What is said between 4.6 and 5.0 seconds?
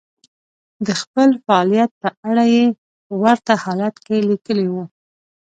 وو.